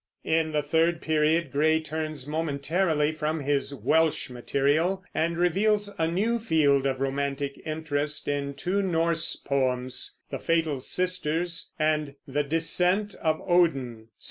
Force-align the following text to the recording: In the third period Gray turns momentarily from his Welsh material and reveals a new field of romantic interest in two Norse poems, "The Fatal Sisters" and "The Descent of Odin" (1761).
In 0.25 0.51
the 0.51 0.63
third 0.63 0.99
period 0.99 1.51
Gray 1.51 1.79
turns 1.79 2.25
momentarily 2.25 3.11
from 3.11 3.39
his 3.41 3.71
Welsh 3.75 4.31
material 4.31 5.03
and 5.13 5.37
reveals 5.37 5.93
a 5.99 6.07
new 6.07 6.39
field 6.39 6.87
of 6.87 6.99
romantic 6.99 7.61
interest 7.67 8.27
in 8.27 8.55
two 8.55 8.81
Norse 8.81 9.35
poems, 9.35 10.17
"The 10.31 10.39
Fatal 10.39 10.79
Sisters" 10.79 11.71
and 11.77 12.15
"The 12.27 12.41
Descent 12.41 13.13
of 13.21 13.41
Odin" 13.41 14.09
(1761). 14.09 14.09